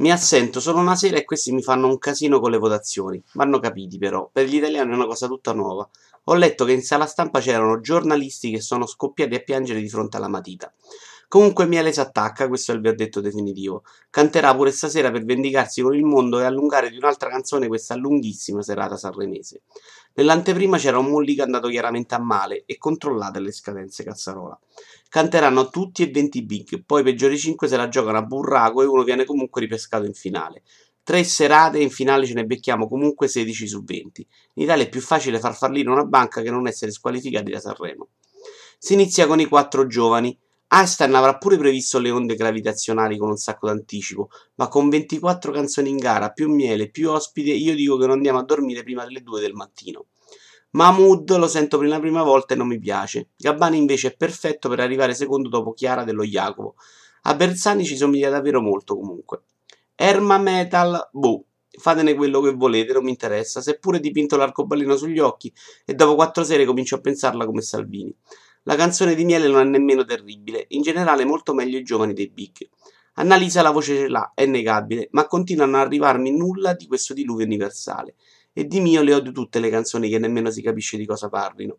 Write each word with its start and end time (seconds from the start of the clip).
Mi 0.00 0.10
assento 0.10 0.60
solo 0.60 0.78
una 0.78 0.96
sera 0.96 1.18
e 1.18 1.26
questi 1.26 1.52
mi 1.52 1.60
fanno 1.60 1.86
un 1.86 1.98
casino 1.98 2.40
con 2.40 2.50
le 2.50 2.56
votazioni. 2.56 3.22
Vanno 3.34 3.58
capiti 3.58 3.98
però, 3.98 4.30
per 4.32 4.46
gli 4.46 4.56
italiani 4.56 4.92
è 4.92 4.94
una 4.94 5.04
cosa 5.04 5.26
tutta 5.26 5.52
nuova. 5.52 5.86
Ho 6.24 6.34
letto 6.34 6.64
che 6.64 6.72
in 6.72 6.80
sala 6.80 7.04
stampa 7.04 7.38
c'erano 7.38 7.80
giornalisti 7.80 8.50
che 8.50 8.62
sono 8.62 8.86
scoppiati 8.86 9.34
a 9.34 9.40
piangere 9.40 9.78
di 9.78 9.90
fronte 9.90 10.16
alla 10.16 10.28
matita. 10.28 10.72
Comunque 11.30 11.64
Miele 11.64 11.92
si 11.92 12.00
attacca, 12.00 12.48
questo 12.48 12.72
è 12.72 12.74
il 12.74 12.80
verdetto 12.80 13.20
definitivo. 13.20 13.84
Canterà 14.10 14.52
pure 14.52 14.72
stasera 14.72 15.12
per 15.12 15.24
vendicarsi 15.24 15.80
con 15.80 15.94
il 15.94 16.02
mondo 16.02 16.40
e 16.40 16.44
allungare 16.44 16.90
di 16.90 16.96
un'altra 16.96 17.28
canzone 17.28 17.68
questa 17.68 17.94
lunghissima 17.94 18.62
serata 18.62 18.96
sanremese. 18.96 19.60
Nell'anteprima 20.14 20.76
c'era 20.76 20.98
un 20.98 21.06
Mollica 21.06 21.44
andato 21.44 21.68
chiaramente 21.68 22.16
a 22.16 22.18
male 22.18 22.64
e 22.66 22.78
controllate 22.78 23.38
le 23.38 23.52
scadenze 23.52 24.02
Cazzarola. 24.02 24.58
Canteranno 25.08 25.68
tutti 25.68 26.02
e 26.02 26.10
20 26.10 26.42
big, 26.42 26.82
poi 26.84 27.02
i 27.02 27.04
peggiori 27.04 27.38
5 27.38 27.68
se 27.68 27.76
la 27.76 27.86
giocano 27.86 28.18
a 28.18 28.22
burraco 28.22 28.82
e 28.82 28.86
uno 28.86 29.04
viene 29.04 29.24
comunque 29.24 29.60
ripescato 29.60 30.06
in 30.06 30.14
finale. 30.14 30.62
Tre 31.04 31.22
serate 31.22 31.78
e 31.78 31.82
in 31.82 31.90
finale 31.90 32.26
ce 32.26 32.34
ne 32.34 32.44
becchiamo 32.44 32.88
comunque 32.88 33.28
16 33.28 33.68
su 33.68 33.84
20. 33.84 34.26
In 34.54 34.64
Italia 34.64 34.82
è 34.82 34.88
più 34.88 35.00
facile 35.00 35.38
far 35.38 35.54
fallire 35.54 35.90
una 35.90 36.04
banca 36.04 36.42
che 36.42 36.50
non 36.50 36.66
essere 36.66 36.90
squalificati 36.90 37.52
da 37.52 37.60
Sanremo. 37.60 38.08
Si 38.82 38.94
inizia 38.94 39.28
con 39.28 39.38
i 39.38 39.44
quattro 39.44 39.86
giovani. 39.86 40.36
Einstein 40.72 41.12
avrà 41.14 41.36
pure 41.36 41.56
previsto 41.56 41.98
le 41.98 42.10
onde 42.10 42.36
gravitazionali 42.36 43.18
con 43.18 43.30
un 43.30 43.36
sacco 43.36 43.66
d'anticipo, 43.66 44.28
ma 44.54 44.68
con 44.68 44.88
24 44.88 45.50
canzoni 45.50 45.88
in 45.88 45.96
gara, 45.96 46.30
più 46.30 46.48
miele, 46.48 46.88
più 46.88 47.10
ospite, 47.10 47.50
io 47.50 47.74
dico 47.74 47.96
che 47.96 48.06
non 48.06 48.16
andiamo 48.16 48.38
a 48.38 48.44
dormire 48.44 48.84
prima 48.84 49.04
delle 49.04 49.20
2 49.20 49.40
del 49.40 49.52
mattino. 49.52 50.06
Mahmood 50.72 51.36
lo 51.36 51.48
sento 51.48 51.76
per 51.76 51.88
la 51.88 51.98
prima 51.98 52.22
volta 52.22 52.54
e 52.54 52.56
non 52.56 52.68
mi 52.68 52.78
piace. 52.78 53.30
Gabbani 53.36 53.78
invece 53.78 54.08
è 54.08 54.16
perfetto 54.16 54.68
per 54.68 54.78
arrivare 54.78 55.12
secondo 55.12 55.48
dopo 55.48 55.72
Chiara 55.72 56.04
dello 56.04 56.22
Jacopo. 56.22 56.76
A 57.22 57.34
Bersani 57.34 57.84
ci 57.84 57.96
somiglia 57.96 58.30
davvero 58.30 58.60
molto 58.60 58.94
comunque. 58.94 59.42
Erma 59.96 60.38
Metal, 60.38 61.08
boh, 61.10 61.46
fatene 61.68 62.14
quello 62.14 62.40
che 62.40 62.52
volete, 62.52 62.92
non 62.92 63.02
mi 63.02 63.10
interessa. 63.10 63.60
Seppure 63.60 63.98
dipinto 63.98 64.36
l'arcobaleno 64.36 64.96
sugli 64.96 65.18
occhi 65.18 65.52
e 65.84 65.94
dopo 65.94 66.14
quattro 66.14 66.44
sere 66.44 66.64
comincio 66.64 66.94
a 66.94 67.00
pensarla 67.00 67.44
come 67.44 67.60
Salvini. 67.60 68.14
La 68.64 68.76
canzone 68.76 69.14
di 69.14 69.24
Miele 69.24 69.48
non 69.48 69.60
è 69.60 69.64
nemmeno 69.64 70.04
terribile, 70.04 70.66
in 70.68 70.82
generale 70.82 71.24
molto 71.24 71.54
meglio 71.54 71.78
i 71.78 71.82
giovani 71.82 72.12
dei 72.12 72.28
big. 72.28 72.68
Annalisa 73.14 73.62
la 73.62 73.70
voce 73.70 73.96
ce 73.96 74.08
l'ha, 74.08 74.32
è 74.34 74.44
negabile, 74.44 75.08
ma 75.12 75.26
continuano 75.26 75.78
a 75.78 75.80
arrivarmi 75.80 76.30
nulla 76.36 76.74
di 76.74 76.86
questo 76.86 77.14
diluvio 77.14 77.46
universale. 77.46 78.16
E 78.52 78.66
di 78.66 78.80
mio 78.80 79.02
le 79.02 79.14
odio 79.14 79.32
tutte 79.32 79.60
le 79.60 79.70
canzoni 79.70 80.10
che 80.10 80.18
nemmeno 80.18 80.50
si 80.50 80.60
capisce 80.60 80.98
di 80.98 81.06
cosa 81.06 81.28
parlino. 81.28 81.78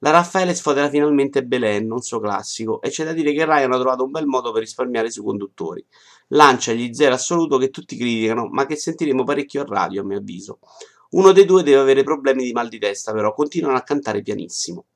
La 0.00 0.10
Raffaele 0.10 0.54
sfodera 0.54 0.90
finalmente 0.90 1.44
Belen, 1.44 1.90
un 1.90 2.02
suo 2.02 2.18
classico, 2.18 2.82
e 2.82 2.90
c'è 2.90 3.04
da 3.04 3.12
dire 3.12 3.32
che 3.32 3.44
Ryan 3.44 3.72
ha 3.72 3.78
trovato 3.78 4.04
un 4.04 4.10
bel 4.10 4.26
modo 4.26 4.50
per 4.50 4.62
risparmiare 4.62 5.10
sui 5.10 5.22
conduttori. 5.22 5.84
Lancia 6.28 6.72
gli 6.72 6.92
zero 6.92 7.14
assoluto 7.14 7.56
che 7.56 7.70
tutti 7.70 7.96
criticano, 7.96 8.48
ma 8.50 8.66
che 8.66 8.76
sentiremo 8.76 9.22
parecchio 9.22 9.62
a 9.62 9.64
radio, 9.66 10.02
a 10.02 10.04
mio 10.04 10.18
avviso. 10.18 10.58
Uno 11.10 11.32
dei 11.32 11.44
due 11.44 11.62
deve 11.62 11.78
avere 11.78 12.02
problemi 12.02 12.44
di 12.44 12.52
mal 12.52 12.68
di 12.68 12.78
testa, 12.78 13.12
però 13.12 13.32
continuano 13.32 13.76
a 13.76 13.82
cantare 13.82 14.22
pianissimo. 14.22 14.86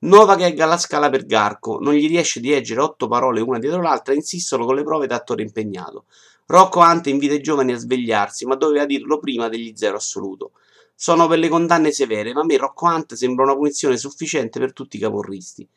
Nuova 0.00 0.36
gag 0.36 0.56
alla 0.60 0.78
scala 0.78 1.10
per 1.10 1.26
Garco, 1.26 1.80
non 1.80 1.92
gli 1.92 2.06
riesce 2.06 2.38
di 2.38 2.50
leggere 2.50 2.80
otto 2.80 3.08
parole 3.08 3.40
una 3.40 3.58
dietro 3.58 3.82
l'altra 3.82 4.12
e 4.12 4.16
insistono 4.16 4.64
con 4.64 4.76
le 4.76 4.84
prove 4.84 5.08
d'attore 5.08 5.42
impegnato. 5.42 6.04
Rocco 6.46 6.78
Ante 6.78 7.10
invita 7.10 7.34
i 7.34 7.40
giovani 7.40 7.72
a 7.72 7.78
svegliarsi, 7.78 8.46
ma 8.46 8.54
doveva 8.54 8.86
dirlo 8.86 9.18
prima 9.18 9.48
degli 9.48 9.72
zero 9.74 9.96
assoluto. 9.96 10.52
Sono 10.94 11.26
per 11.26 11.40
le 11.40 11.48
condanne 11.48 11.90
severe, 11.90 12.32
ma 12.32 12.42
a 12.42 12.44
me 12.44 12.56
Rocco 12.56 12.86
Ante 12.86 13.16
sembra 13.16 13.42
una 13.42 13.56
punizione 13.56 13.96
sufficiente 13.96 14.60
per 14.60 14.72
tutti 14.72 14.98
i 14.98 15.00
camorristi. 15.00 15.68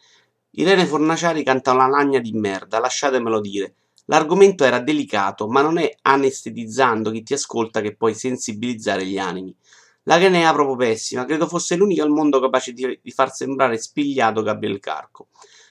Irene 0.51 0.85
Fornaciari 0.85 1.43
canta 1.43 1.71
una 1.71 1.87
lagna 1.87 2.19
di 2.19 2.33
merda, 2.33 2.77
lasciatemelo 2.77 3.41
dire. 3.41 3.73
L'argomento 4.05 4.63
era 4.63 4.79
delicato, 4.79 5.47
ma 5.47 5.63
non 5.63 5.79
è 5.79 5.97
anestetizzando 6.03 7.09
chi 7.09 7.23
ti 7.23 7.33
ascolta 7.33 7.81
che 7.81 7.95
puoi 7.95 8.13
sensibilizzare 8.13 9.03
gli 9.03 9.17
animi. 9.17 9.55
La 10.05 10.17
Ghenea 10.17 10.51
proprio 10.51 10.75
pessima, 10.75 11.25
credo 11.25 11.47
fosse 11.47 11.75
l'unica 11.75 12.01
al 12.01 12.09
mondo 12.09 12.39
capace 12.39 12.73
di, 12.73 12.99
di 13.01 13.11
far 13.11 13.31
sembrare 13.31 13.77
spigliato 13.77 14.41
Gabriel 14.41 14.79
Carco. 14.79 15.27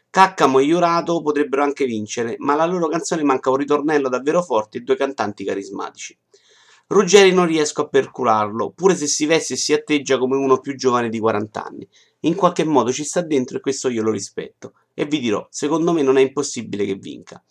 Caccamo 0.09 0.61
e 0.61 0.65
Iurato 0.65 1.21
potrebbero 1.21 1.65
anche 1.65 1.85
vincere, 1.85 2.37
ma 2.39 2.53
alla 2.53 2.67
loro 2.67 2.87
canzone 2.87 3.25
manca 3.25 3.51
un 3.51 3.57
ritornello 3.57 4.09
davvero 4.09 4.43
forte 4.43 4.79
e 4.79 4.81
due 4.83 4.97
cantanti 4.97 5.45
carismatici. 5.45 6.17
Ruggeri 6.87 7.33
non 7.33 7.47
riesco 7.47 7.83
a 7.83 7.89
percularlo, 7.89 8.71
pure 8.71 8.97
se 8.97 9.07
si 9.09 9.27
veste 9.27 9.55
e 9.55 9.57
si 9.57 9.73
atteggia 9.73 10.19
come 10.19 10.37
uno 10.37 10.59
più 10.59 10.77
giovane 10.77 11.09
di 11.09 11.19
40 11.19 11.65
anni. 11.65 11.89
In 12.21 12.35
qualche 12.35 12.65
modo 12.65 12.93
ci 12.93 13.05
sta 13.05 13.23
dentro 13.23 13.57
e 13.57 13.61
questo 13.61 13.89
io 13.89 14.03
lo 14.03 14.11
rispetto. 14.11 14.75
E 14.95 15.07
vi 15.07 15.21
dirò, 15.21 15.47
secondo 15.51 15.93
me 15.93 16.03
non 16.03 16.19
è 16.19 16.21
impossibile 16.21 16.85
che 16.85 16.95
vinca. 16.95 17.43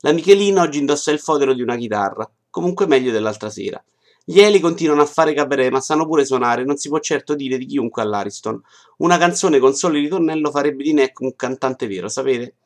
La 0.00 0.12
Michelina 0.12 0.62
oggi 0.62 0.78
indossa 0.78 1.10
il 1.12 1.18
fodero 1.18 1.54
di 1.54 1.62
una 1.62 1.76
chitarra, 1.76 2.30
comunque 2.50 2.86
meglio 2.86 3.12
dell'altra 3.12 3.50
sera. 3.50 3.82
Gli 4.28 4.40
Eli 4.40 4.58
continuano 4.58 5.02
a 5.02 5.06
fare 5.06 5.32
cabaret, 5.34 5.70
ma 5.70 5.80
sanno 5.80 6.04
pure 6.04 6.24
suonare, 6.24 6.64
non 6.64 6.76
si 6.76 6.88
può 6.88 6.98
certo 6.98 7.36
dire 7.36 7.58
di 7.58 7.64
chiunque 7.64 8.02
all'Ariston. 8.02 8.60
Una 8.96 9.18
canzone 9.18 9.60
con 9.60 9.72
solo 9.74 9.98
il 9.98 10.02
ritornello 10.02 10.50
farebbe 10.50 10.82
di 10.82 10.92
Neck 10.92 11.20
un 11.20 11.36
cantante 11.36 11.86
vero, 11.86 12.08
sapete? 12.08 12.56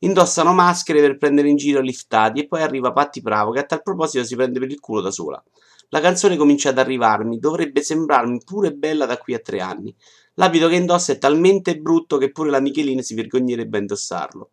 Indossano 0.00 0.52
maschere 0.52 1.00
per 1.00 1.16
prendere 1.16 1.48
in 1.48 1.56
giro 1.56 1.80
liftati 1.80 2.40
e 2.40 2.46
poi 2.46 2.60
arriva 2.60 2.92
Patti 2.92 3.22
Bravo 3.22 3.52
che 3.52 3.60
a 3.60 3.64
tal 3.64 3.82
proposito 3.82 4.24
si 4.24 4.36
prende 4.36 4.58
per 4.58 4.70
il 4.70 4.78
culo 4.78 5.00
da 5.00 5.10
sola. 5.10 5.42
La 5.88 6.00
canzone 6.00 6.36
comincia 6.36 6.68
ad 6.68 6.76
arrivarmi, 6.76 7.38
dovrebbe 7.38 7.80
sembrarmi 7.80 8.42
pure 8.44 8.72
bella 8.74 9.06
da 9.06 9.16
qui 9.16 9.32
a 9.32 9.38
tre 9.38 9.60
anni. 9.60 9.96
L'abito 10.34 10.68
che 10.68 10.74
indossa 10.74 11.12
è 11.12 11.18
talmente 11.18 11.78
brutto 11.78 12.18
che 12.18 12.30
pure 12.30 12.50
la 12.50 12.60
Michelina 12.60 13.00
si 13.00 13.14
vergognerebbe 13.14 13.78
a 13.78 13.80
indossarlo. 13.80 14.50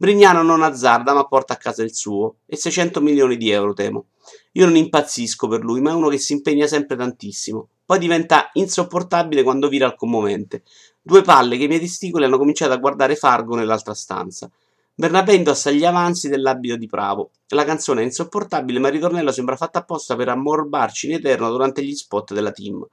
Brignano 0.00 0.42
non 0.42 0.62
azzarda 0.62 1.12
ma 1.12 1.26
porta 1.26 1.54
a 1.54 1.56
casa 1.56 1.82
il 1.82 1.92
suo 1.92 2.36
e 2.46 2.54
600 2.54 3.00
milioni 3.00 3.36
di 3.36 3.50
euro 3.50 3.72
temo. 3.72 4.10
Io 4.52 4.64
non 4.64 4.76
impazzisco 4.76 5.48
per 5.48 5.64
lui, 5.64 5.80
ma 5.80 5.90
è 5.90 5.94
uno 5.94 6.08
che 6.08 6.18
si 6.18 6.34
impegna 6.34 6.68
sempre 6.68 6.94
tantissimo. 6.96 7.68
Poi 7.84 7.98
diventa 7.98 8.50
insopportabile 8.52 9.42
quando 9.42 9.68
vira 9.68 9.86
al 9.86 9.96
commovente. 9.96 10.62
Due 11.02 11.22
palle 11.22 11.56
che 11.56 11.64
i 11.64 11.66
miei 11.66 11.80
testicoli 11.80 12.22
hanno 12.22 12.38
cominciato 12.38 12.72
a 12.72 12.76
guardare 12.76 13.16
Fargo 13.16 13.56
nell'altra 13.56 13.92
stanza. 13.92 14.48
Bernabé 14.94 15.34
indossa 15.34 15.72
gli 15.72 15.84
avanzi 15.84 16.28
dell'abito 16.28 16.76
di 16.76 16.86
Bravo. 16.86 17.30
La 17.48 17.64
canzone 17.64 18.02
è 18.02 18.04
insopportabile, 18.04 18.78
ma 18.78 18.86
il 18.86 18.94
ritornello 18.94 19.32
sembra 19.32 19.56
fatto 19.56 19.78
apposta 19.78 20.14
per 20.14 20.28
ammorbarci 20.28 21.06
in 21.06 21.14
eterno 21.14 21.50
durante 21.50 21.84
gli 21.84 21.94
spot 21.94 22.34
della 22.34 22.52
team. 22.52 22.86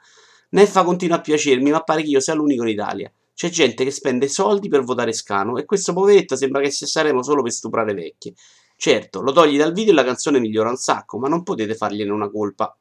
Neffa 0.50 0.84
continua 0.84 1.18
a 1.18 1.22
piacermi, 1.22 1.70
ma 1.70 1.82
pare 1.82 2.02
che 2.02 2.10
io 2.10 2.20
sia 2.20 2.34
l'unico 2.34 2.64
in 2.64 2.70
Italia. 2.70 3.12
C'è 3.36 3.50
gente 3.50 3.84
che 3.84 3.92
spende 3.92 4.30
soldi 4.30 4.70
per 4.70 4.84
votare 4.84 5.12
Scano 5.12 5.58
e 5.58 5.66
questo 5.66 5.92
poveretto 5.92 6.38
sembra 6.38 6.62
che 6.62 6.72
sia 6.72 6.88
saremo 6.88 7.22
solo 7.22 7.42
per 7.42 7.52
stuprare 7.52 7.94
vecchie. 7.94 8.34
Certo, 8.78 9.22
lo 9.22 9.34
togli 9.34 9.58
dal 9.58 9.74
video 9.74 9.92
e 9.92 9.96
la 9.96 10.06
canzone 10.06 10.40
migliora 10.40 10.70
un 10.70 10.78
sacco, 10.78 11.20
ma 11.20 11.28
non 11.28 11.44
potete 11.44 11.76
fargliene 11.76 12.12
una 12.12 12.30
colpa. 12.30 12.74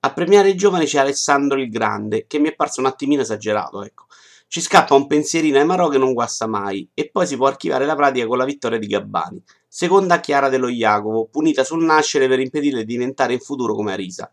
A 0.00 0.12
premiare 0.14 0.48
i 0.48 0.54
giovani 0.54 0.86
c'è 0.86 1.00
Alessandro 1.00 1.60
il 1.60 1.68
Grande, 1.68 2.24
che 2.26 2.38
mi 2.38 2.48
è 2.48 2.54
parso 2.54 2.80
un 2.80 2.86
attimino 2.86 3.20
esagerato, 3.20 3.84
ecco. 3.84 4.06
Ci 4.48 4.62
scappa 4.62 4.94
un 4.94 5.06
pensierino 5.06 5.58
ai 5.58 5.66
Marò 5.66 5.88
che 5.88 5.98
non 5.98 6.14
guasta 6.14 6.46
mai, 6.46 6.88
e 6.94 7.10
poi 7.10 7.26
si 7.26 7.36
può 7.36 7.48
archiviare 7.48 7.84
la 7.84 7.94
pratica 7.94 8.26
con 8.26 8.38
la 8.38 8.46
vittoria 8.46 8.78
di 8.78 8.86
Gabbani. 8.86 9.42
Seconda 9.68 10.18
Chiara 10.20 10.48
dello 10.48 10.68
Jacopo, 10.68 11.28
punita 11.30 11.62
sul 11.62 11.84
nascere 11.84 12.26
per 12.26 12.40
impedirle 12.40 12.84
di 12.84 12.92
diventare 12.94 13.34
in 13.34 13.40
futuro 13.40 13.74
come 13.74 13.92
Arisa. 13.92 14.32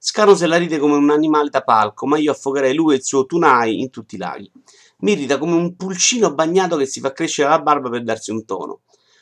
Scano 0.00 0.36
se 0.36 0.46
la 0.46 0.56
ride 0.56 0.78
come 0.78 0.94
un 0.94 1.10
animale 1.10 1.50
da 1.50 1.62
palco, 1.62 2.06
ma 2.06 2.18
io 2.18 2.30
affogherei 2.30 2.72
lui 2.72 2.94
e 2.94 2.98
il 2.98 3.02
suo 3.02 3.26
tunai 3.26 3.80
in 3.80 3.90
tutti 3.90 4.14
i 4.14 4.18
laghi. 4.18 4.48
Mi 5.00 5.12
irrita 5.12 5.38
come 5.38 5.54
un 5.54 5.76
pulcino 5.76 6.34
bagnato 6.34 6.76
che 6.76 6.84
si 6.84 6.98
fa 6.98 7.12
crescere 7.12 7.48
la 7.48 7.60
barba 7.60 7.88
per 7.88 8.02
darsi 8.02 8.32
un 8.32 8.44
tono. 8.44 8.80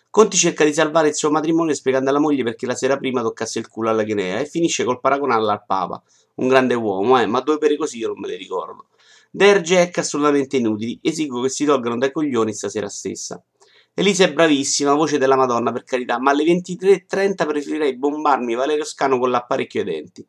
Conti 0.09 0.39
cerca 0.39 0.65
di 0.65 0.73
salvare 0.73 1.09
il 1.09 1.15
suo 1.15 1.31
matrimonio 1.31 1.75
spiegando 1.75 2.09
alla 2.09 2.19
moglie 2.19 2.43
perché 2.43 2.65
la 2.65 2.75
sera 2.75 2.97
prima 2.97 3.21
toccasse 3.21 3.59
il 3.59 3.69
culo 3.69 3.91
alla 3.91 4.03
Guinea 4.03 4.39
e 4.39 4.47
finisce 4.47 4.85
col 4.85 5.01
paragonarla 5.01 5.53
al 5.53 5.67
Papa. 5.67 6.03
Un 6.37 6.49
grande 6.49 6.73
uomo, 6.73 7.21
eh, 7.21 7.27
ma 7.27 7.41
due 7.43 7.59
pere 7.59 7.77
così 7.77 7.99
io 7.99 8.09
non 8.09 8.21
me 8.21 8.29
le 8.29 8.37
ricordo. 8.37 8.87
Der 9.31 9.61
Jack 9.61 9.99
assolutamente 9.99 10.57
inutili, 10.57 10.99
esigo 11.03 11.43
che 11.43 11.51
si 11.51 11.67
tolgano 11.67 11.99
dai 11.99 12.11
coglioni 12.11 12.55
stasera 12.55 12.89
stessa. 12.89 13.45
Elisa 13.93 14.25
è 14.25 14.33
bravissima, 14.33 14.95
voce 14.95 15.19
della 15.19 15.37
Madonna 15.37 15.73
per 15.73 15.85
carità, 15.85 16.19
ma 16.19 16.31
alle 16.31 16.45
23.30 16.45 17.47
preferirei 17.47 17.99
bombarmi 17.99 18.55
Valerio 18.55 18.85
Scano 18.85 19.19
con 19.19 19.29
l'apparecchio 19.29 19.81
ai 19.81 19.87
denti. 19.87 20.27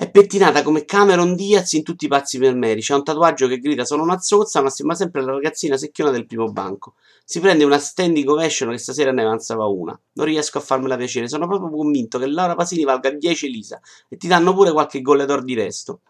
È 0.00 0.08
pettinata 0.08 0.62
come 0.62 0.84
Cameron 0.84 1.34
Diaz 1.34 1.72
in 1.72 1.82
tutti 1.82 2.04
i 2.04 2.08
pazzi 2.08 2.38
per 2.38 2.54
Mary. 2.54 2.80
C'ha 2.80 2.94
un 2.94 3.02
tatuaggio 3.02 3.48
che 3.48 3.58
grida 3.58 3.84
sono 3.84 4.04
una 4.04 4.20
zozza, 4.20 4.62
ma 4.62 4.70
sembra 4.70 4.94
sempre 4.94 5.22
la 5.22 5.32
ragazzina 5.32 5.76
secchiona 5.76 6.12
del 6.12 6.24
primo 6.24 6.52
banco. 6.52 6.94
Si 7.24 7.40
prende 7.40 7.64
una 7.64 7.80
standing 7.80 8.28
ovation 8.28 8.70
che 8.70 8.78
stasera 8.78 9.10
ne 9.10 9.24
avanzava 9.24 9.66
una. 9.66 10.00
Non 10.12 10.26
riesco 10.26 10.58
a 10.58 10.60
farmela 10.60 10.96
piacere, 10.96 11.26
sono 11.26 11.48
proprio 11.48 11.68
convinto 11.70 12.20
che 12.20 12.28
Laura 12.28 12.54
Pasini 12.54 12.84
valga 12.84 13.10
10 13.10 13.46
Elisa 13.46 13.80
e 14.08 14.16
ti 14.16 14.28
danno 14.28 14.54
pure 14.54 14.70
qualche 14.70 15.02
golleador 15.02 15.42
di 15.42 15.54
resto. 15.54 16.02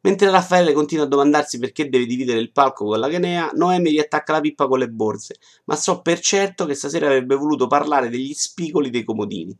Mentre 0.00 0.28
Raffaele 0.28 0.72
continua 0.72 1.04
a 1.04 1.08
domandarsi 1.08 1.60
perché 1.60 1.88
deve 1.88 2.06
dividere 2.06 2.40
il 2.40 2.50
palco 2.50 2.86
con 2.86 2.98
la 2.98 3.08
Ganea, 3.08 3.52
Noemi 3.54 3.90
riattacca 3.90 4.32
la 4.32 4.40
pippa 4.40 4.66
con 4.66 4.80
le 4.80 4.88
borse, 4.88 5.36
ma 5.66 5.76
so 5.76 6.02
per 6.02 6.18
certo 6.18 6.66
che 6.66 6.74
stasera 6.74 7.06
avrebbe 7.06 7.36
voluto 7.36 7.68
parlare 7.68 8.08
degli 8.08 8.34
spigoli 8.34 8.90
dei 8.90 9.04
comodini. 9.04 9.56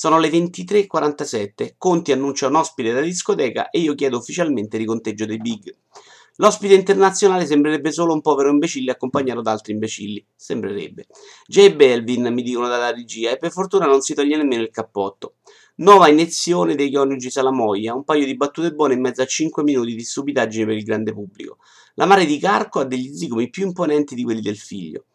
Sono 0.00 0.20
le 0.20 0.28
23.47, 0.28 1.74
Conti 1.76 2.12
annuncia 2.12 2.46
un 2.46 2.54
ospite 2.54 2.92
da 2.92 3.00
discoteca 3.00 3.68
e 3.68 3.80
io 3.80 3.96
chiedo 3.96 4.18
ufficialmente 4.18 4.76
il 4.76 4.82
riconteggio 4.82 5.26
dei 5.26 5.38
big. 5.38 5.74
L'ospite 6.36 6.74
internazionale 6.74 7.44
sembrerebbe 7.46 7.90
solo 7.90 8.12
un 8.12 8.20
povero 8.20 8.48
imbecille 8.48 8.92
accompagnato 8.92 9.40
da 9.40 9.50
altri 9.50 9.72
imbecilli. 9.72 10.24
Sembrerebbe. 10.36 11.06
J 11.48 11.74
Belvin, 11.74 12.32
mi 12.32 12.42
dicono 12.44 12.68
dalla 12.68 12.92
regia, 12.92 13.32
e 13.32 13.38
per 13.38 13.50
fortuna 13.50 13.86
non 13.86 14.00
si 14.00 14.14
toglie 14.14 14.36
nemmeno 14.36 14.62
il 14.62 14.70
cappotto. 14.70 15.38
Nuova 15.78 16.06
iniezione 16.06 16.76
dei 16.76 16.92
coniugi 16.92 17.28
Salamoia, 17.28 17.92
un 17.92 18.04
paio 18.04 18.24
di 18.24 18.36
battute 18.36 18.70
buone 18.70 18.94
in 18.94 19.00
mezzo 19.00 19.22
a 19.22 19.26
5 19.26 19.64
minuti 19.64 19.96
di 19.96 20.04
stupidaggine 20.04 20.64
per 20.64 20.76
il 20.76 20.84
grande 20.84 21.12
pubblico. 21.12 21.58
La 21.94 22.06
madre 22.06 22.24
di 22.24 22.38
Carco 22.38 22.78
ha 22.78 22.84
degli 22.84 23.12
zigomi 23.12 23.50
più 23.50 23.66
imponenti 23.66 24.14
di 24.14 24.22
quelli 24.22 24.42
del 24.42 24.58
figlio. 24.58 25.06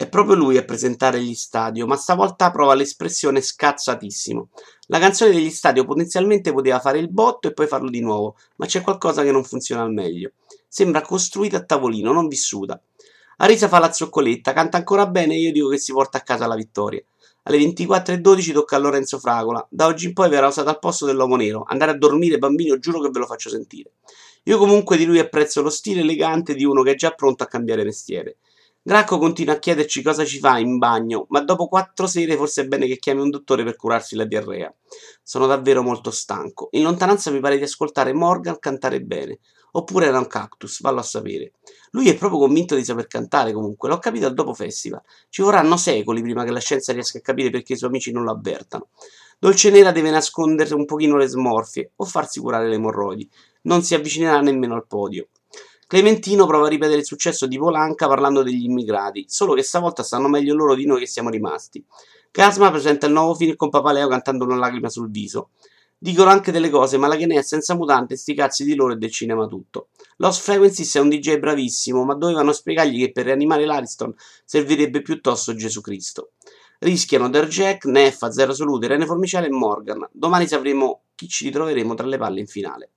È 0.00 0.08
proprio 0.08 0.34
lui 0.34 0.56
a 0.56 0.64
presentare 0.64 1.20
gli 1.20 1.34
stadio, 1.34 1.86
ma 1.86 1.94
stavolta 1.94 2.50
prova 2.50 2.72
l'espressione 2.72 3.42
scazzatissimo. 3.42 4.48
La 4.86 4.98
canzone 4.98 5.30
degli 5.30 5.50
stadio 5.50 5.84
potenzialmente 5.84 6.54
poteva 6.54 6.80
fare 6.80 6.98
il 6.98 7.10
botto 7.10 7.48
e 7.48 7.52
poi 7.52 7.66
farlo 7.66 7.90
di 7.90 8.00
nuovo, 8.00 8.36
ma 8.56 8.64
c'è 8.64 8.80
qualcosa 8.80 9.22
che 9.22 9.30
non 9.30 9.44
funziona 9.44 9.82
al 9.82 9.92
meglio. 9.92 10.30
Sembra 10.66 11.02
costruita 11.02 11.58
a 11.58 11.64
tavolino, 11.64 12.12
non 12.12 12.28
vissuta. 12.28 12.80
Arisa 13.36 13.68
fa 13.68 13.78
la 13.78 13.92
zoccoletta, 13.92 14.54
canta 14.54 14.78
ancora 14.78 15.06
bene 15.06 15.34
e 15.34 15.40
io 15.40 15.52
dico 15.52 15.68
che 15.68 15.76
si 15.76 15.92
porta 15.92 16.16
a 16.16 16.22
casa 16.22 16.46
la 16.46 16.56
vittoria. 16.56 17.02
Alle 17.42 17.58
24.12 17.58 18.52
tocca 18.54 18.76
a 18.76 18.78
Lorenzo 18.78 19.18
Fragola. 19.18 19.66
Da 19.68 19.84
oggi 19.84 20.06
in 20.06 20.14
poi 20.14 20.30
verrà 20.30 20.46
usato 20.46 20.70
al 20.70 20.78
posto 20.78 21.04
dell'uomo 21.04 21.36
nero. 21.36 21.62
Andare 21.66 21.90
a 21.90 21.98
dormire, 21.98 22.38
bambino, 22.38 22.78
giuro 22.78 23.00
che 23.00 23.10
ve 23.10 23.18
lo 23.18 23.26
faccio 23.26 23.50
sentire. 23.50 23.90
Io 24.44 24.56
comunque 24.56 24.96
di 24.96 25.04
lui 25.04 25.18
apprezzo 25.18 25.60
lo 25.60 25.68
stile 25.68 26.00
elegante 26.00 26.54
di 26.54 26.64
uno 26.64 26.80
che 26.80 26.92
è 26.92 26.94
già 26.94 27.10
pronto 27.10 27.42
a 27.42 27.46
cambiare 27.46 27.84
mestiere. 27.84 28.38
Gracco 28.82 29.18
continua 29.18 29.52
a 29.52 29.58
chiederci 29.58 30.02
cosa 30.02 30.24
ci 30.24 30.38
fa 30.38 30.58
in 30.58 30.78
bagno, 30.78 31.26
ma 31.28 31.42
dopo 31.42 31.68
quattro 31.68 32.06
sere 32.06 32.34
forse 32.34 32.62
è 32.62 32.66
bene 32.66 32.86
che 32.86 32.96
chiami 32.96 33.20
un 33.20 33.28
dottore 33.28 33.62
per 33.62 33.76
curarsi 33.76 34.16
la 34.16 34.24
diarrea. 34.24 34.74
Sono 35.22 35.46
davvero 35.46 35.82
molto 35.82 36.10
stanco. 36.10 36.68
In 36.72 36.84
lontananza 36.84 37.30
mi 37.30 37.40
pare 37.40 37.58
di 37.58 37.64
ascoltare 37.64 38.14
Morgan 38.14 38.58
cantare 38.58 39.02
bene. 39.02 39.40
Oppure 39.72 40.06
era 40.06 40.18
un 40.18 40.26
cactus, 40.26 40.80
vallo 40.80 41.00
a 41.00 41.02
sapere. 41.02 41.52
Lui 41.90 42.08
è 42.08 42.16
proprio 42.16 42.40
convinto 42.40 42.74
di 42.74 42.82
saper 42.82 43.06
cantare 43.06 43.52
comunque, 43.52 43.90
l'ho 43.90 43.98
capito 43.98 44.24
al 44.24 44.32
dopo 44.32 44.54
festival. 44.54 45.02
Ci 45.28 45.42
vorranno 45.42 45.76
secoli 45.76 46.22
prima 46.22 46.44
che 46.44 46.50
la 46.50 46.58
scienza 46.58 46.94
riesca 46.94 47.18
a 47.18 47.20
capire 47.20 47.50
perché 47.50 47.74
i 47.74 47.76
suoi 47.76 47.90
amici 47.90 48.12
non 48.12 48.24
lo 48.24 48.30
avvertano. 48.30 48.88
Dolce 49.38 49.70
Nera 49.70 49.92
deve 49.92 50.10
nascondere 50.10 50.74
un 50.74 50.86
pochino 50.86 51.18
le 51.18 51.26
smorfie 51.26 51.92
o 51.96 52.04
farsi 52.06 52.40
curare 52.40 52.66
le 52.66 52.76
emorroidi. 52.76 53.28
Non 53.62 53.82
si 53.82 53.94
avvicinerà 53.94 54.40
nemmeno 54.40 54.74
al 54.74 54.86
podio. 54.86 55.28
Clementino 55.90 56.46
prova 56.46 56.66
a 56.66 56.68
ripetere 56.68 57.00
il 57.00 57.04
successo 57.04 57.48
di 57.48 57.58
Polanca 57.58 58.06
parlando 58.06 58.44
degli 58.44 58.62
immigrati, 58.62 59.24
solo 59.26 59.54
che 59.54 59.64
stavolta 59.64 60.04
stanno 60.04 60.28
meglio 60.28 60.54
loro 60.54 60.76
di 60.76 60.86
noi 60.86 61.00
che 61.00 61.06
siamo 61.08 61.30
rimasti. 61.30 61.84
Casma 62.30 62.70
presenta 62.70 63.08
il 63.08 63.12
nuovo 63.12 63.34
film 63.34 63.56
con 63.56 63.70
Papaleo 63.70 64.06
cantando 64.06 64.44
una 64.44 64.54
lacrima 64.54 64.88
sul 64.88 65.10
viso. 65.10 65.50
Dicono 65.98 66.30
anche 66.30 66.52
delle 66.52 66.70
cose, 66.70 66.96
ma 66.96 67.08
la 67.08 67.16
che 67.16 67.26
ne 67.26 67.38
è 67.38 67.42
senza 67.42 67.74
mutante, 67.74 68.14
sti 68.14 68.34
cazzi 68.34 68.64
di 68.64 68.76
loro 68.76 68.92
e 68.92 68.98
del 68.98 69.10
cinema 69.10 69.48
tutto. 69.48 69.88
Lost 70.18 70.42
Frequencies 70.42 70.94
è 70.94 71.00
un 71.00 71.08
DJ 71.08 71.40
bravissimo, 71.40 72.04
ma 72.04 72.14
dovevano 72.14 72.52
spiegargli 72.52 73.06
che 73.06 73.10
per 73.10 73.24
rianimare 73.24 73.66
l'Ariston 73.66 74.14
servirebbe 74.44 75.02
piuttosto 75.02 75.56
Gesù 75.56 75.80
Cristo. 75.80 76.34
Rischiano 76.78 77.28
Der 77.28 77.48
Jack, 77.48 77.86
Neffa, 77.86 78.30
Zero 78.30 78.54
Salute, 78.54 78.86
Rene 78.86 79.06
Formiciale 79.06 79.48
e 79.48 79.50
Morgan. 79.50 80.08
Domani 80.12 80.46
sapremo 80.46 81.06
chi 81.16 81.26
ci 81.26 81.46
ritroveremo 81.46 81.94
tra 81.94 82.06
le 82.06 82.16
palle 82.16 82.38
in 82.38 82.46
finale. 82.46 82.90